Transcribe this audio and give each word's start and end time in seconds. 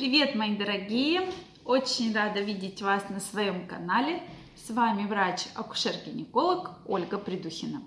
Привет, 0.00 0.34
мои 0.34 0.56
дорогие! 0.56 1.30
Очень 1.62 2.14
рада 2.14 2.40
видеть 2.40 2.80
вас 2.80 3.10
на 3.10 3.20
своем 3.20 3.66
канале. 3.66 4.22
С 4.56 4.70
вами 4.70 5.06
врач-акушер-гинеколог 5.06 6.70
Ольга 6.86 7.18
Придухина. 7.18 7.82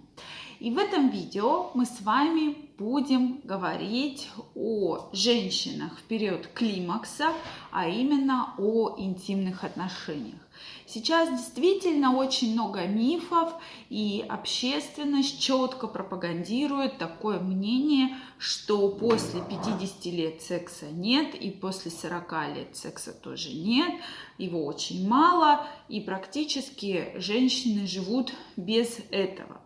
И 0.60 0.72
в 0.72 0.78
этом 0.78 1.10
видео 1.10 1.72
мы 1.74 1.86
с 1.86 2.02
вами 2.02 2.56
будем 2.78 3.42
говорить 3.44 4.30
о 4.56 5.10
женщинах 5.14 5.98
в 6.00 6.04
период 6.04 6.48
климакса, 6.48 7.34
а 7.72 7.88
именно 7.88 8.54
о 8.58 8.96
интимных 8.98 9.64
отношениях. 9.64 10.40
Сейчас 10.86 11.30
действительно 11.30 12.16
очень 12.16 12.54
много 12.54 12.86
мифов, 12.86 13.54
и 13.90 14.24
общественность 14.28 15.40
четко 15.40 15.88
пропагандирует 15.88 16.98
такое 16.98 17.40
мнение, 17.40 18.16
что 18.38 18.90
после 18.90 19.42
50 19.42 20.06
лет 20.06 20.42
секса 20.42 20.86
нет, 20.92 21.36
и 21.36 21.50
после 21.52 21.90
40 21.90 22.32
лет 22.56 22.76
секса 22.76 23.14
тоже 23.14 23.54
нет, 23.54 24.02
его 24.38 24.66
очень 24.66 25.08
мало, 25.08 25.66
и 25.90 26.02
практически 26.02 27.14
женщины 27.16 27.88
живут 27.88 28.34
без 28.56 29.00
этого. 29.10 29.62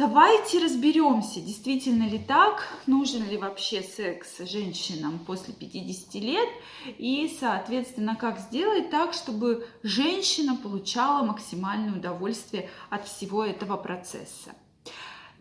Давайте 0.00 0.64
разберемся, 0.64 1.42
действительно 1.42 2.04
ли 2.04 2.18
так, 2.18 2.66
нужен 2.86 3.28
ли 3.28 3.36
вообще 3.36 3.82
секс 3.82 4.38
женщинам 4.50 5.18
после 5.18 5.52
50 5.52 6.14
лет 6.14 6.48
и, 6.96 7.30
соответственно, 7.38 8.16
как 8.16 8.38
сделать 8.38 8.88
так, 8.88 9.12
чтобы 9.12 9.68
женщина 9.82 10.56
получала 10.56 11.22
максимальное 11.26 11.98
удовольствие 11.98 12.70
от 12.88 13.06
всего 13.06 13.44
этого 13.44 13.76
процесса. 13.76 14.54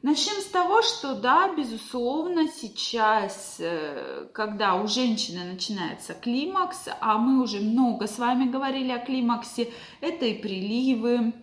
Начнем 0.01 0.41
с 0.41 0.47
того, 0.47 0.81
что 0.81 1.15
да, 1.15 1.55
безусловно, 1.55 2.49
сейчас, 2.49 3.55
э, 3.59 4.27
когда 4.33 4.75
у 4.75 4.87
женщины 4.87 5.45
начинается 5.45 6.13
климакс, 6.13 6.89
а 6.99 7.17
мы 7.17 7.41
уже 7.41 7.61
много 7.61 8.07
с 8.07 8.19
вами 8.19 8.51
говорили 8.51 8.91
о 8.91 8.99
климаксе, 8.99 9.71
это 10.01 10.25
и 10.25 10.33
приливы, 10.33 11.33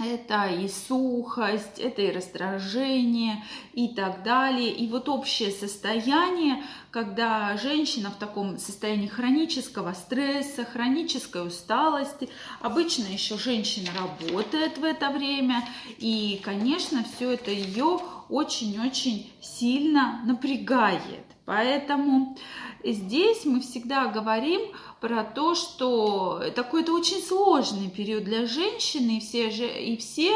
это 0.00 0.46
и 0.46 0.68
сухость, 0.68 1.78
это 1.78 2.02
и 2.02 2.10
раздражение 2.10 3.44
и 3.72 3.88
так 3.88 4.22
далее. 4.22 4.72
И 4.72 4.88
вот 4.88 5.08
общее 5.08 5.50
состояние, 5.50 6.62
когда 6.90 7.56
женщина 7.56 8.10
в 8.10 8.18
таком 8.18 8.58
состоянии 8.58 9.06
хронического 9.06 9.92
стресса, 9.92 10.64
хронической 10.64 11.46
усталости, 11.46 12.28
обычно 12.60 13.04
еще 13.04 13.38
женщина 13.38 13.88
работает 13.98 14.78
в 14.78 14.84
это 14.84 15.10
время, 15.10 15.64
и, 15.98 16.40
конечно, 16.44 17.04
все 17.04 17.32
это 17.32 17.50
ее 17.50 18.00
очень-очень 18.28 19.32
сильно 19.40 20.22
напрягает. 20.24 21.24
Поэтому 21.48 22.36
здесь 22.84 23.46
мы 23.46 23.60
всегда 23.60 24.08
говорим 24.08 24.60
про 25.00 25.24
то, 25.24 25.54
что 25.54 26.42
такой-то 26.54 26.92
очень 26.92 27.22
сложный 27.22 27.88
период 27.88 28.24
для 28.24 28.46
женщины, 28.46 29.16
и 29.16 29.20
все, 29.20 29.48
и 29.48 29.96
все 29.96 30.30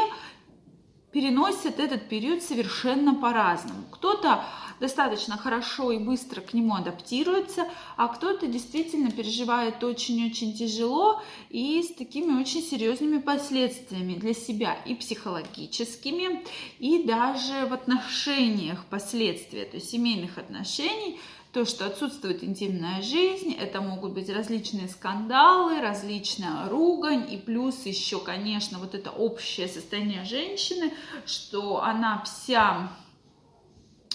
переносят 1.13 1.79
этот 1.79 2.09
период 2.09 2.41
совершенно 2.41 3.13
по-разному. 3.13 3.83
Кто-то 3.91 4.43
достаточно 4.79 5.37
хорошо 5.37 5.91
и 5.91 5.99
быстро 5.99 6.41
к 6.41 6.53
нему 6.53 6.75
адаптируется, 6.75 7.69
а 7.95 8.07
кто-то 8.07 8.47
действительно 8.47 9.11
переживает 9.11 9.83
очень-очень 9.83 10.53
тяжело 10.53 11.21
и 11.49 11.81
с 11.83 11.93
такими 11.93 12.41
очень 12.41 12.61
серьезными 12.61 13.19
последствиями 13.19 14.15
для 14.15 14.33
себя 14.33 14.75
и 14.85 14.95
психологическими, 14.95 16.43
и 16.79 17.03
даже 17.03 17.67
в 17.67 17.73
отношениях 17.73 18.83
последствия, 18.89 19.65
то 19.65 19.77
есть 19.77 19.91
семейных 19.91 20.37
отношений, 20.37 21.19
то, 21.53 21.65
что 21.65 21.85
отсутствует 21.85 22.43
интимная 22.43 23.03
жизнь, 23.03 23.53
это 23.53 23.79
могут 23.79 24.13
быть 24.13 24.27
различные 24.27 24.87
скандалы, 24.87 25.81
различная 25.81 26.67
ругань, 26.67 27.31
и 27.31 27.37
плюс 27.37 27.85
еще, 27.85 28.19
конечно, 28.19 28.79
вот 28.79 28.95
это 28.95 29.11
общее 29.11 29.67
состояние 29.67 30.23
женщины, 30.23 30.91
что 31.27 31.83
она 31.83 32.23
вся 32.25 32.89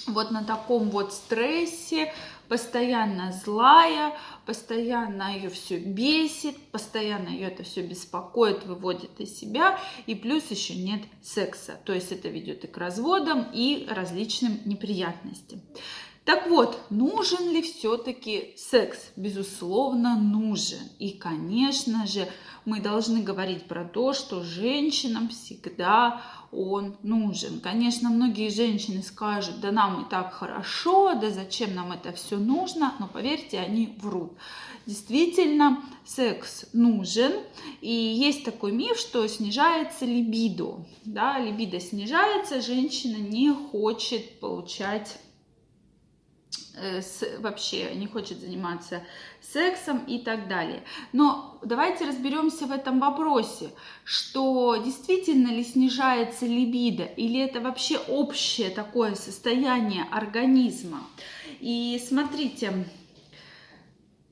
вот 0.09 0.33
на 0.33 0.43
таком 0.43 0.91
вот 0.91 1.13
стрессе, 1.13 2.13
постоянно 2.49 3.31
злая, 3.33 4.17
постоянно 4.47 5.35
ее 5.35 5.51
все 5.51 5.79
бесит, 5.79 6.57
постоянно 6.73 7.29
ее 7.29 7.49
это 7.49 7.63
все 7.63 7.83
беспокоит, 7.83 8.65
выводит 8.65 9.21
из 9.21 9.39
себя, 9.39 9.79
и 10.07 10.15
плюс 10.15 10.51
еще 10.51 10.75
нет 10.75 11.03
секса. 11.23 11.79
То 11.85 11.93
есть 11.93 12.11
это 12.11 12.29
ведет 12.29 12.65
и 12.65 12.67
к 12.67 12.77
разводам, 12.79 13.49
и 13.53 13.87
различным 13.89 14.61
неприятностям. 14.65 15.61
Так 16.29 16.47
вот, 16.47 16.79
нужен 16.91 17.53
ли 17.53 17.63
все-таки 17.63 18.53
секс? 18.55 18.99
Безусловно, 19.17 20.15
нужен. 20.21 20.83
И, 20.99 21.13
конечно 21.13 22.07
же, 22.07 22.29
мы 22.67 22.83
должны 22.83 23.23
говорить 23.23 23.67
про 23.67 23.87
то, 23.87 24.13
что 24.13 24.43
женщинам 24.43 25.31
всегда 25.31 26.21
он 26.53 26.99
нужен. 27.03 27.61
Конечно, 27.61 28.11
многие 28.11 28.51
женщины 28.51 29.03
скажут, 29.03 29.61
да 29.61 29.73
нам 29.73 30.03
и 30.03 30.11
так 30.11 30.35
хорошо, 30.35 31.15
да 31.15 31.31
зачем 31.31 31.75
нам 31.75 31.93
это 31.93 32.13
все 32.13 32.37
нужно, 32.37 32.93
но 32.99 33.09
поверьте, 33.09 33.59
они 33.59 33.97
врут. 33.99 34.33
Действительно, 34.85 35.83
секс 36.05 36.67
нужен, 36.75 37.33
и 37.81 37.91
есть 37.91 38.45
такой 38.45 38.73
миф, 38.73 38.99
что 38.99 39.27
снижается 39.29 40.05
либидо. 40.05 40.85
Да, 41.07 41.39
либидо 41.39 41.81
снижается, 41.81 42.61
женщина 42.61 43.17
не 43.17 43.51
хочет 43.51 44.41
получать 44.41 45.17
с, 46.75 47.25
вообще 47.41 47.95
не 47.95 48.07
хочет 48.07 48.41
заниматься 48.41 49.03
сексом 49.41 50.05
и 50.07 50.19
так 50.19 50.49
далее. 50.49 50.83
Но 51.13 51.59
давайте 51.63 52.05
разберемся 52.07 52.67
в 52.67 52.73
этом 52.73 53.01
вопросе, 53.01 53.71
что 54.05 54.77
действительно 54.77 55.49
ли 55.49 55.65
снижается 55.65 56.47
либидо 56.47 57.05
или 57.05 57.41
это 57.41 57.61
вообще 57.61 57.99
общее 57.99 58.71
такое 58.71 59.15
состояние 59.15 60.05
организма. 60.11 61.01
И 61.61 62.01
смотрите, 62.07 62.87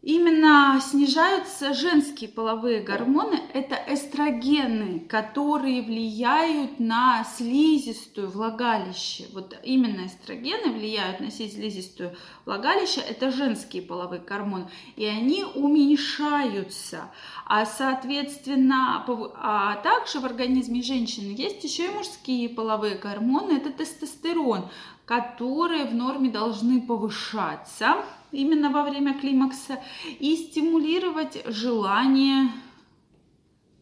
Именно 0.06 0.45
снижаются 0.80 1.74
женские 1.74 2.30
половые 2.30 2.80
гормоны, 2.80 3.40
это 3.52 3.78
эстрогены, 3.88 5.00
которые 5.00 5.82
влияют 5.82 6.80
на 6.80 7.24
слизистую 7.24 8.30
влагалище. 8.30 9.26
Вот 9.32 9.58
именно 9.62 10.06
эстрогены 10.06 10.72
влияют 10.72 11.20
на 11.20 11.30
слизистую 11.30 12.16
влагалище, 12.44 13.00
это 13.00 13.30
женские 13.30 13.82
половые 13.82 14.20
гормоны, 14.20 14.68
и 14.96 15.04
они 15.04 15.44
уменьшаются. 15.44 17.10
А 17.44 17.66
соответственно, 17.66 19.04
а 19.36 19.76
также 19.76 20.20
в 20.20 20.24
организме 20.24 20.82
женщины 20.82 21.34
есть 21.36 21.64
еще 21.64 21.86
и 21.86 21.94
мужские 21.94 22.48
половые 22.48 22.96
гормоны, 22.96 23.52
это 23.58 23.70
тестостерон, 23.70 24.68
которые 25.04 25.84
в 25.84 25.94
норме 25.94 26.30
должны 26.30 26.80
повышаться 26.80 27.96
именно 28.32 28.70
во 28.70 28.82
время 28.82 29.14
климакса 29.14 29.82
и 30.18 30.36
стимулировать 30.36 31.42
желание 31.46 32.50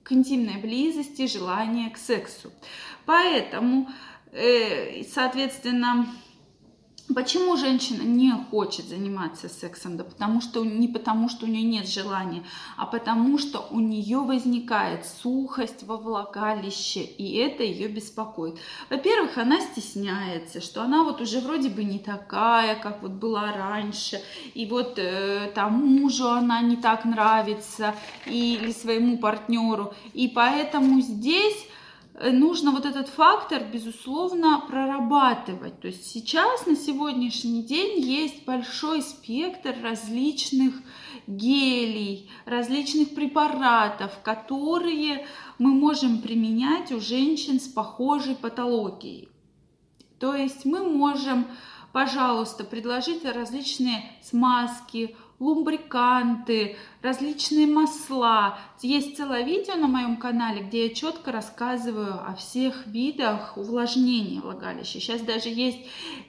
к 0.02 0.12
интимной 0.12 0.58
близости, 0.58 1.26
желание 1.26 1.90
к 1.90 1.96
сексу. 1.96 2.52
Поэтому, 3.06 3.88
э, 4.32 5.02
соответственно, 5.04 6.06
Почему 7.12 7.58
женщина 7.58 8.00
не 8.00 8.32
хочет 8.50 8.86
заниматься 8.86 9.50
сексом? 9.50 9.98
Да 9.98 10.04
потому 10.04 10.40
что 10.40 10.64
не 10.64 10.88
потому, 10.88 11.28
что 11.28 11.44
у 11.44 11.48
нее 11.48 11.62
нет 11.62 11.86
желания, 11.86 12.44
а 12.78 12.86
потому 12.86 13.36
что 13.36 13.66
у 13.70 13.78
нее 13.78 14.20
возникает 14.20 15.04
сухость 15.04 15.82
во 15.82 15.98
влагалище, 15.98 17.00
и 17.00 17.36
это 17.36 17.62
ее 17.62 17.88
беспокоит. 17.88 18.56
Во-первых, 18.88 19.36
она 19.36 19.60
стесняется, 19.60 20.62
что 20.62 20.82
она 20.82 21.04
вот 21.04 21.20
уже 21.20 21.40
вроде 21.40 21.68
бы 21.68 21.84
не 21.84 21.98
такая, 21.98 22.74
как 22.74 23.02
вот 23.02 23.12
была 23.12 23.52
раньше, 23.52 24.22
и 24.54 24.64
вот 24.64 24.94
э, 24.96 25.52
там 25.54 25.74
мужу 25.74 26.30
она 26.30 26.62
не 26.62 26.76
так 26.76 27.04
нравится, 27.04 27.94
или 28.24 28.72
своему 28.72 29.18
партнеру, 29.18 29.92
и 30.14 30.26
поэтому 30.26 31.02
здесь 31.02 31.66
нужно 32.20 32.70
вот 32.70 32.86
этот 32.86 33.08
фактор, 33.08 33.64
безусловно, 33.64 34.62
прорабатывать. 34.68 35.80
То 35.80 35.88
есть 35.88 36.06
сейчас, 36.06 36.66
на 36.66 36.76
сегодняшний 36.76 37.62
день, 37.62 38.00
есть 38.00 38.44
большой 38.44 39.02
спектр 39.02 39.74
различных 39.82 40.74
гелей, 41.26 42.30
различных 42.44 43.14
препаратов, 43.14 44.12
которые 44.22 45.26
мы 45.58 45.72
можем 45.72 46.20
применять 46.22 46.92
у 46.92 47.00
женщин 47.00 47.60
с 47.60 47.66
похожей 47.66 48.36
патологией. 48.36 49.28
То 50.18 50.34
есть 50.34 50.64
мы 50.64 50.88
можем 50.88 51.46
пожалуйста, 51.94 52.64
предложите 52.64 53.30
различные 53.30 54.02
смазки, 54.20 55.16
лумбриканты, 55.40 56.76
различные 57.02 57.66
масла. 57.66 58.58
Есть 58.80 59.16
целое 59.16 59.42
видео 59.42 59.74
на 59.74 59.88
моем 59.88 60.16
канале, 60.16 60.62
где 60.62 60.86
я 60.86 60.94
четко 60.94 61.32
рассказываю 61.32 62.14
о 62.26 62.34
всех 62.34 62.86
видах 62.86 63.56
увлажнения 63.56 64.40
влагалища. 64.40 65.00
Сейчас 65.00 65.20
даже 65.20 65.48
есть 65.48 65.78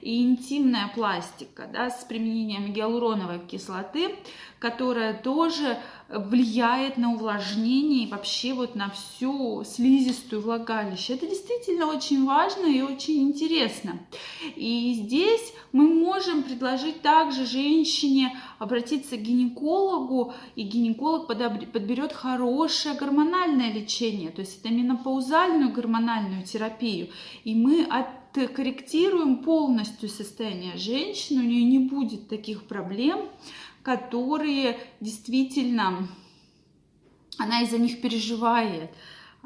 и 0.02 0.22
интимная 0.24 0.92
пластика 0.94 1.70
да, 1.72 1.90
с 1.90 2.04
применением 2.04 2.74
гиалуроновой 2.74 3.40
кислоты, 3.40 4.16
которая 4.60 5.14
тоже 5.14 5.78
влияет 6.10 6.98
на 6.98 7.14
увлажнение 7.14 8.04
и 8.04 8.12
вообще 8.12 8.54
вот 8.54 8.76
на 8.76 8.90
всю 8.90 9.64
слизистую 9.64 10.42
влагалище. 10.42 11.14
Это 11.14 11.28
действительно 11.28 11.88
очень 11.88 12.26
важно 12.26 12.66
и 12.66 12.82
очень 12.82 13.24
интересно. 13.24 14.00
И 14.56 14.94
здесь 14.94 15.54
мы 15.72 15.88
можем 15.88 16.44
предложить 16.44 17.02
также 17.02 17.46
женщине 17.46 18.38
обратиться 18.60 18.95
к 19.04 19.22
гинекологу, 19.22 20.34
и 20.56 20.64
гинеколог 20.64 21.28
подберет 21.28 22.14
хорошее 22.14 22.96
гормональное 22.96 23.72
лечение, 23.72 24.32
то 24.32 24.42
есть 24.42 24.60
это 24.60 24.74
менопаузальную 24.74 25.72
гормональную 25.72 26.44
терапию. 26.44 27.10
И 27.44 27.54
мы 27.56 27.84
откорректируем 27.84 29.38
полностью 29.38 30.10
состояние 30.10 30.78
женщины, 30.78 31.42
у 31.42 31.46
нее 31.46 31.64
не 31.64 31.80
будет 31.80 32.28
таких 32.28 32.68
проблем, 32.68 33.28
которые 33.84 34.80
действительно 35.00 36.08
она 37.38 37.62
из-за 37.62 37.78
них 37.78 38.02
переживает. 38.02 38.92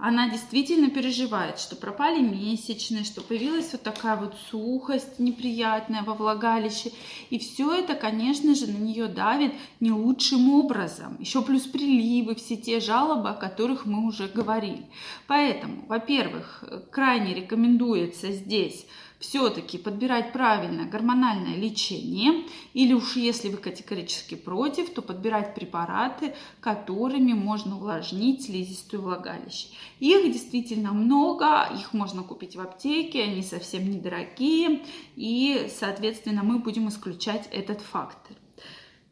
Она 0.02 0.30
действительно 0.30 0.90
переживает, 0.90 1.60
что 1.60 1.76
пропали 1.76 2.22
месячные, 2.22 3.04
что 3.04 3.22
появилась 3.22 3.74
вот 3.74 3.84
такая 3.84 4.16
вот 4.16 4.34
сухость 4.50 5.20
неприятная 5.20 6.04
во 6.04 6.14
влагалище. 6.14 6.92
И 7.30 7.38
все 7.38 7.74
это, 7.74 7.96
конечно 7.96 8.56
же, 8.56 8.68
на 8.68 8.78
нее 8.78 9.08
давит 9.08 9.54
не 9.82 9.92
лучшим 9.92 10.54
образом. 10.54 11.18
Еще 11.20 11.42
плюс 11.42 11.64
приливы, 11.64 12.36
все 12.36 12.56
те 12.56 12.80
жалобы, 12.80 13.30
о 13.30 13.34
которых 13.34 13.86
мы 13.86 14.08
уже 14.08 14.28
говорили. 14.28 14.86
Поэтому, 15.28 15.86
во-первых, 15.88 16.64
крайне 16.92 17.34
рекомендуется 17.34 18.32
здесь 18.32 18.86
все-таки 19.20 19.78
подбирать 19.78 20.32
правильно 20.32 20.86
гормональное 20.86 21.56
лечение, 21.56 22.46
или 22.74 22.94
уж 22.94 23.18
если 23.18 23.50
вы 23.50 23.58
категорически 23.58 24.36
против, 24.36 24.94
то 24.94 25.02
подбирать 25.02 25.54
препараты, 25.56 26.36
которыми 26.62 27.34
можно 27.34 27.76
увлажнить 27.76 28.46
слизистую 28.46 29.04
влагалище. 29.04 29.68
Их 30.00 30.32
действительно 30.32 30.94
много, 30.94 31.70
их 31.78 31.94
можно 31.94 32.24
купить 32.24 32.56
в 32.56 32.62
аптеке, 32.62 33.24
они 33.24 33.44
совсем 33.44 33.90
недорогие, 33.92 34.86
и, 35.16 35.70
соответственно, 35.78 36.44
мы 36.44 36.60
будем 36.60 36.88
исключать 36.88 37.48
этот 37.52 37.82
фактор. 37.82 38.38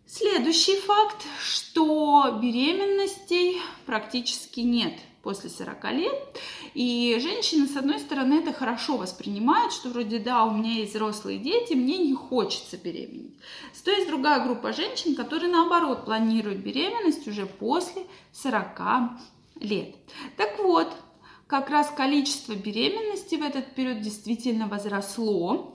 Следующий 0.05 0.79
факт, 0.79 1.25
что 1.41 2.39
беременностей 2.41 3.57
практически 3.85 4.61
нет 4.61 4.93
после 5.23 5.49
40 5.49 5.91
лет. 5.93 6.39
И 6.73 7.17
женщины, 7.21 7.67
с 7.67 7.75
одной 7.75 7.99
стороны, 7.99 8.35
это 8.35 8.53
хорошо 8.53 8.97
воспринимают, 8.97 9.73
что 9.73 9.89
вроде, 9.89 10.19
да, 10.19 10.45
у 10.45 10.51
меня 10.51 10.73
есть 10.73 10.93
взрослые 10.93 11.39
дети, 11.39 11.73
мне 11.73 11.97
не 11.97 12.13
хочется 12.13 12.77
беременеть. 12.77 13.37
То 13.83 13.91
есть 13.91 14.07
другая 14.07 14.43
группа 14.43 14.73
женщин, 14.73 15.15
которые, 15.15 15.51
наоборот, 15.51 16.05
планируют 16.05 16.59
беременность 16.59 17.27
уже 17.27 17.45
после 17.45 18.03
40 18.33 18.81
лет. 19.59 19.95
Так 20.35 20.59
вот, 20.59 20.93
как 21.47 21.69
раз 21.69 21.89
количество 21.89 22.53
беременности 22.53 23.35
в 23.35 23.41
этот 23.41 23.73
период 23.73 24.01
действительно 24.01 24.67
возросло, 24.67 25.73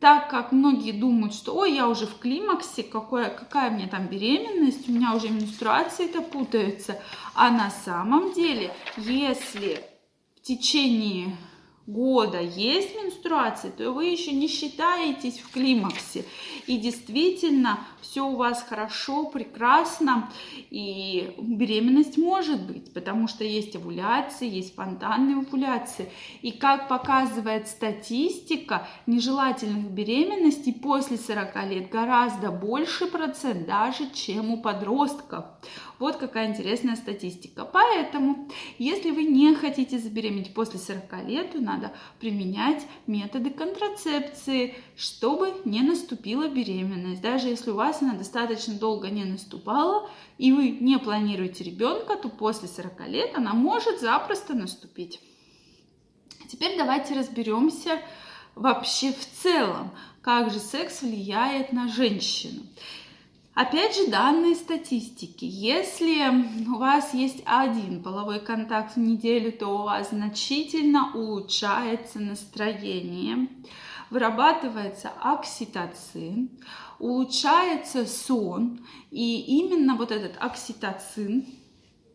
так 0.00 0.28
как 0.28 0.50
многие 0.50 0.90
думают, 0.90 1.32
что 1.32 1.54
ой, 1.54 1.74
я 1.74 1.88
уже 1.88 2.06
в 2.06 2.18
климаксе, 2.18 2.82
какое, 2.82 3.30
какая 3.30 3.70
мне 3.70 3.86
там 3.86 4.08
беременность, 4.08 4.88
у 4.88 4.92
меня 4.92 5.14
уже 5.14 5.28
менструации-то 5.28 6.22
путаются. 6.22 7.00
А 7.34 7.50
на 7.50 7.70
самом 7.70 8.32
деле, 8.32 8.74
если 8.96 9.84
в 10.36 10.42
течение 10.42 11.36
года 11.86 12.40
есть 12.40 12.94
менструации, 12.94 13.70
то 13.70 13.90
вы 13.92 14.06
еще 14.06 14.32
не 14.32 14.48
считаетесь 14.48 15.40
в 15.40 15.50
климаксе. 15.50 16.24
И 16.66 16.78
действительно, 16.78 17.80
все 18.00 18.26
у 18.26 18.36
вас 18.36 18.62
хорошо, 18.62 19.24
прекрасно, 19.24 20.30
и 20.70 21.34
беременность 21.38 22.18
может 22.18 22.66
быть, 22.66 22.92
потому 22.92 23.26
что 23.26 23.42
есть 23.42 23.74
овуляции, 23.74 24.48
есть 24.48 24.68
спонтанные 24.68 25.38
овуляции. 25.38 26.08
И 26.42 26.52
как 26.52 26.88
показывает 26.88 27.68
статистика, 27.68 28.86
нежелательных 29.06 29.90
беременностей 29.90 30.72
после 30.72 31.16
40 31.16 31.70
лет 31.70 31.90
гораздо 31.90 32.50
больше 32.50 33.06
процент 33.06 33.66
даже, 33.66 34.10
чем 34.12 34.50
у 34.50 34.62
подростков. 34.62 35.46
Вот 35.98 36.16
какая 36.16 36.48
интересная 36.48 36.96
статистика. 36.96 37.64
Поэтому, 37.64 38.48
если 38.78 39.10
вы 39.10 39.24
не 39.24 39.54
хотите 39.54 39.98
забеременеть 39.98 40.52
после 40.52 40.80
40 40.80 41.28
лет, 41.28 41.52
то 41.52 41.60
надо 41.72 41.92
применять 42.20 42.86
методы 43.06 43.50
контрацепции, 43.50 44.74
чтобы 44.96 45.54
не 45.64 45.82
наступила 45.82 46.48
беременность. 46.48 47.22
Даже 47.22 47.48
если 47.48 47.70
у 47.70 47.74
вас 47.74 48.02
она 48.02 48.14
достаточно 48.14 48.74
долго 48.74 49.08
не 49.10 49.24
наступала, 49.24 50.08
и 50.38 50.52
вы 50.52 50.70
не 50.70 50.98
планируете 50.98 51.64
ребенка, 51.64 52.16
то 52.16 52.28
после 52.28 52.68
40 52.68 53.08
лет 53.08 53.30
она 53.34 53.54
может 53.54 54.00
запросто 54.00 54.54
наступить. 54.54 55.20
Теперь 56.48 56.76
давайте 56.76 57.14
разберемся 57.14 58.00
вообще 58.54 59.12
в 59.12 59.26
целом, 59.42 59.90
как 60.20 60.52
же 60.52 60.58
секс 60.58 61.02
влияет 61.02 61.72
на 61.72 61.88
женщину. 61.88 62.62
Опять 63.54 63.94
же, 63.94 64.06
данные 64.06 64.54
статистики. 64.54 65.44
Если 65.44 66.66
у 66.70 66.78
вас 66.78 67.12
есть 67.12 67.42
один 67.44 68.02
половой 68.02 68.40
контакт 68.40 68.96
в 68.96 68.98
неделю, 68.98 69.52
то 69.52 69.66
у 69.66 69.82
вас 69.82 70.08
значительно 70.08 71.14
улучшается 71.14 72.18
настроение, 72.18 73.48
вырабатывается 74.08 75.10
окситоцин, 75.20 76.48
улучшается 76.98 78.06
сон, 78.06 78.86
и 79.10 79.40
именно 79.40 79.96
вот 79.96 80.12
этот 80.12 80.32
окситоцин 80.42 81.44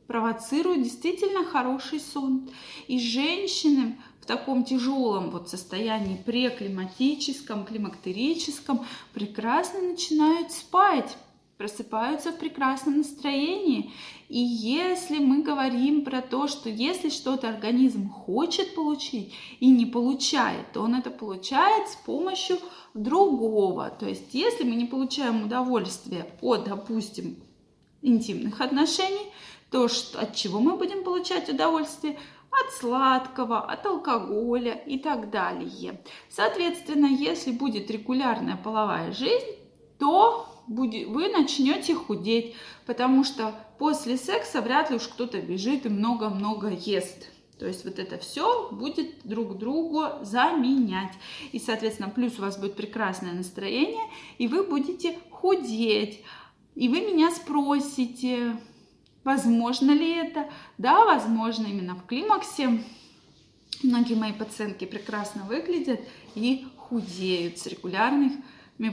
провоцирует 0.08 0.82
действительно 0.82 1.46
хороший 1.46 2.00
сон. 2.00 2.50
И 2.88 3.00
женщины 3.00 3.96
в 4.22 4.26
таком 4.26 4.64
тяжелом 4.64 5.30
вот 5.30 5.50
состоянии 5.50 6.18
преклиматическом, 6.18 7.64
климактерическом 7.64 8.88
прекрасно 9.14 9.82
начинают 9.82 10.52
спать 10.52 11.16
просыпаются 11.58 12.32
в 12.32 12.38
прекрасном 12.38 12.98
настроении. 12.98 13.92
И 14.30 14.40
если 14.40 15.18
мы 15.18 15.42
говорим 15.42 16.06
про 16.06 16.22
то, 16.22 16.48
что 16.48 16.70
если 16.70 17.10
что-то 17.10 17.50
организм 17.50 18.10
хочет 18.10 18.76
получить 18.76 19.34
и 19.60 19.70
не 19.70 19.86
получает, 19.86 20.72
то 20.74 20.82
он 20.82 20.96
это 20.96 21.10
получает 21.10 21.88
с 21.88 21.96
помощью 21.96 22.58
другого. 22.94 23.90
То 23.90 24.08
есть 24.08 24.34
если 24.34 24.64
мы 24.64 24.76
не 24.76 24.86
получаем 24.86 25.46
удовольствие 25.46 26.28
от, 26.42 26.66
допустим, 26.66 27.38
интимных 28.02 28.62
отношений, 28.62 29.32
то 29.72 29.88
что, 29.88 30.20
от 30.20 30.36
чего 30.36 30.60
мы 30.60 30.78
будем 30.78 31.04
получать 31.04 31.50
удовольствие? 31.50 32.20
От 32.50 32.74
сладкого, 32.74 33.60
от 33.60 33.86
алкоголя 33.86 34.72
и 34.72 34.98
так 34.98 35.30
далее. 35.30 36.02
Соответственно, 36.30 37.08
если 37.08 37.52
будет 37.52 37.92
регулярная 37.92 38.56
половая 38.56 39.12
жизнь, 39.12 39.58
то 40.00 40.48
вы 40.68 41.30
начнете 41.30 41.96
худеть, 41.96 42.56
потому 42.86 43.24
что 43.24 43.56
после 43.78 44.18
секса 44.18 44.62
вряд 44.62 44.90
ли 44.90 44.98
уж 44.98 45.08
кто-то 45.08 45.42
бежит 45.42 45.86
и 45.86 45.90
много-много 45.90 46.70
ест. 46.70 47.30
То 47.60 47.66
есть 47.66 47.86
вот 47.86 47.98
это 47.98 48.20
все 48.20 48.70
будет 48.72 49.24
друг 49.24 49.58
другу 49.58 50.04
заменять. 50.22 51.14
И, 51.52 51.60
соответственно, 51.60 52.10
плюс 52.10 52.38
у 52.38 52.44
вас 52.44 52.58
будет 52.58 52.76
прекрасное 52.76 53.34
настроение, 53.34 54.04
и 54.38 54.48
вы 54.48 54.64
будете 54.64 55.18
худеть. 55.32 56.24
И 56.76 56.88
вы 56.90 57.02
меня 57.02 57.32
спросите, 57.32 58.58
возможно 59.24 59.92
ли 59.92 60.12
это? 60.12 60.48
Да, 60.78 61.06
возможно, 61.06 61.66
именно 61.66 61.96
в 61.96 62.06
климаксе. 62.06 62.84
Многие 63.82 64.16
мои 64.16 64.34
пациентки 64.34 64.86
прекрасно 64.86 65.44
выглядят 65.44 66.00
и 66.36 66.68
худеют 66.78 67.58
с 67.58 67.66
регулярных 67.66 68.34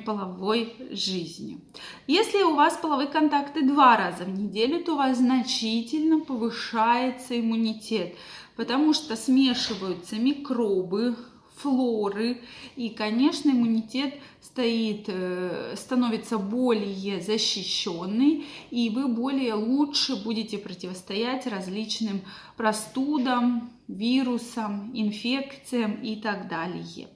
половой 0.04 0.74
жизнью. 0.90 1.60
Если 2.06 2.42
у 2.42 2.54
вас 2.54 2.76
половые 2.76 3.08
контакты 3.08 3.62
два 3.62 3.96
раза 3.96 4.24
в 4.24 4.30
неделю, 4.30 4.82
то 4.82 4.94
у 4.94 4.96
вас 4.96 5.18
значительно 5.18 6.20
повышается 6.20 7.38
иммунитет, 7.38 8.14
потому 8.56 8.94
что 8.94 9.16
смешиваются 9.16 10.16
микробы 10.16 11.16
флоры. 11.56 12.40
И, 12.76 12.90
конечно, 12.90 13.50
иммунитет 13.50 14.14
стоит, 14.40 15.04
э, 15.08 15.74
становится 15.76 16.38
более 16.38 17.20
защищенный, 17.20 18.46
и 18.70 18.90
вы 18.90 19.08
более 19.08 19.54
лучше 19.54 20.22
будете 20.22 20.58
противостоять 20.58 21.46
различным 21.46 22.20
простудам, 22.56 23.70
вирусам, 23.88 24.90
инфекциям 24.94 26.02
и 26.02 26.16
так 26.16 26.48
далее. 26.48 27.08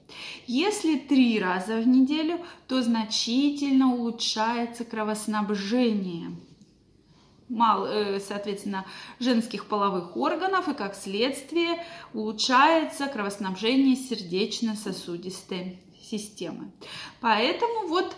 Если 0.47 0.97
три 0.97 1.39
раза 1.39 1.77
в 1.77 1.87
неделю, 1.87 2.39
то 2.67 2.81
значительно 2.81 3.93
улучшается 3.93 4.85
кровоснабжение 4.85 6.31
мало, 7.49 7.87
э, 7.87 8.19
соответственно, 8.19 8.85
женских 9.19 9.65
половых 9.65 10.15
органов, 10.15 10.67
и 10.67 10.73
как 10.73 10.95
следствие 10.95 11.83
улучшается 12.13 13.07
кровоснабжение 13.07 13.95
сердечно-сосудистой 13.95 15.79
системы. 16.01 16.71
Поэтому 17.21 17.87
вот 17.87 18.15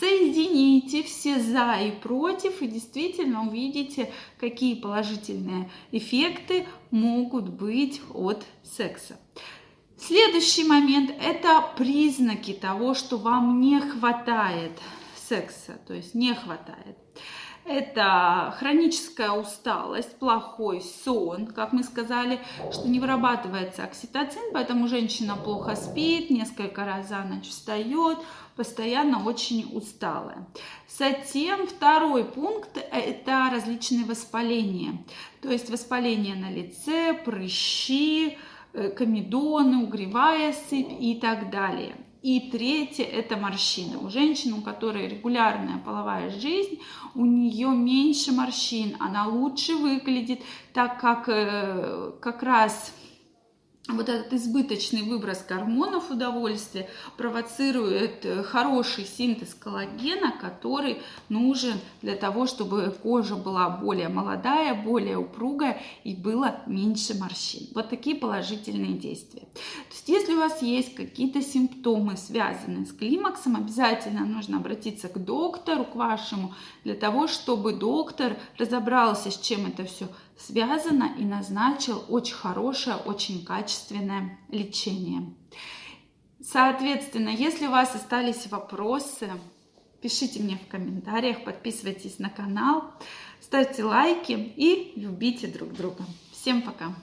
соедините 0.00 1.02
все 1.02 1.38
за 1.40 1.74
и 1.80 1.90
против, 1.90 2.62
и 2.62 2.66
действительно 2.66 3.46
увидите, 3.46 4.12
какие 4.38 4.74
положительные 4.74 5.70
эффекты 5.92 6.66
могут 6.90 7.48
быть 7.48 8.00
от 8.12 8.44
секса. 8.62 9.18
Следующий 9.98 10.64
момент– 10.64 11.10
это 11.22 11.64
признаки 11.76 12.52
того, 12.52 12.94
что 12.94 13.16
вам 13.16 13.60
не 13.60 13.80
хватает 13.80 14.72
секса, 15.16 15.78
то 15.86 15.94
есть 15.94 16.14
не 16.14 16.34
хватает. 16.34 16.98
Это 17.66 18.54
хроническая 18.58 19.30
усталость, 19.30 20.18
плохой 20.18 20.82
сон, 20.82 21.46
как 21.46 21.72
мы 21.72 21.82
сказали, 21.82 22.38
что 22.70 22.86
не 22.86 23.00
вырабатывается 23.00 23.84
окситоцин, 23.84 24.52
поэтому 24.52 24.86
женщина 24.86 25.34
плохо 25.36 25.74
спит, 25.74 26.28
несколько 26.28 26.84
раз 26.84 27.08
за 27.08 27.22
ночь 27.22 27.48
встает, 27.48 28.18
постоянно 28.54 29.24
очень 29.24 29.70
усталая. 29.72 30.46
Затем 30.88 31.66
второй 31.66 32.24
пункт– 32.24 32.76
это 32.92 33.48
различные 33.50 34.04
воспаления, 34.04 35.02
то 35.40 35.50
есть 35.50 35.70
воспаление 35.70 36.34
на 36.34 36.50
лице, 36.50 37.14
прыщи, 37.14 38.36
э, 38.74 38.90
комедоны, 38.90 39.84
угревая 39.84 40.52
сыпь 40.52 40.92
и 41.00 41.18
так 41.18 41.50
далее. 41.50 41.96
И 42.24 42.40
третье– 42.50 43.04
это 43.20 43.36
морщины. 43.36 43.98
У 43.98 44.08
женщин, 44.08 44.54
у 44.54 44.62
которой 44.62 45.08
регулярная 45.08 45.76
половая 45.76 46.30
жизнь, 46.30 46.80
у 47.14 47.26
нее 47.26 47.68
меньше 47.68 48.32
морщин, 48.32 48.96
она 48.98 49.26
лучше 49.26 49.74
выглядит, 49.74 50.40
так 50.72 50.98
как 50.98 51.28
э, 51.28 52.12
как 52.22 52.42
раз 52.42 52.94
вот 53.88 54.08
этот 54.08 54.32
избыточный 54.32 55.02
выброс 55.02 55.44
гормонов 55.46 56.10
удовольствия 56.10 56.88
провоцирует 57.18 58.24
э, 58.24 58.42
хороший 58.42 59.04
синтез 59.04 59.54
коллагена, 59.54 60.32
который 60.40 61.02
нужен 61.28 61.74
для 62.00 62.16
того, 62.16 62.46
чтобы 62.46 62.96
кожа 63.02 63.36
была 63.36 63.68
более 63.68 64.08
молодая, 64.08 64.74
более 64.74 65.18
упругая 65.18 65.82
и 66.02 66.14
было 66.14 66.62
меньше 66.66 67.14
морщин. 67.14 67.68
Вот 67.74 67.90
такие 67.90 68.16
положительные 68.16 68.94
действия. 68.94 69.42
То 69.52 69.92
есть, 69.92 70.08
если 70.08 70.32
у 70.32 70.38
вас 70.38 70.62
есть 70.62 70.94
какие-то 70.94 71.42
симптомы, 71.42 72.16
связанные 72.16 72.86
с 72.86 72.92
климаксом, 72.92 73.56
обязательно 73.56 74.24
нужно 74.24 74.56
обратиться 74.56 75.08
к 75.08 75.22
доктору, 75.22 75.84
к 75.84 75.94
вашему, 75.94 76.54
для 76.84 76.94
того, 76.94 77.26
чтобы 77.26 77.74
доктор 77.74 78.38
разобрался, 78.56 79.30
с 79.30 79.38
чем 79.38 79.66
это 79.66 79.84
все 79.84 80.08
связано 80.38 81.14
и 81.18 81.24
назначил 81.24 82.04
очень 82.08 82.34
хорошее, 82.34 82.96
очень 82.96 83.44
качественное 83.74 84.38
лечение. 84.50 85.34
Соответственно, 86.40 87.30
если 87.30 87.66
у 87.66 87.70
вас 87.70 87.94
остались 87.94 88.46
вопросы, 88.46 89.30
пишите 90.00 90.40
мне 90.40 90.58
в 90.58 90.70
комментариях, 90.70 91.44
подписывайтесь 91.44 92.18
на 92.18 92.30
канал, 92.30 92.92
ставьте 93.40 93.82
лайки 93.82 94.32
и 94.32 94.92
любите 94.96 95.46
друг 95.48 95.72
друга. 95.72 96.04
Всем 96.32 96.62
пока! 96.62 96.94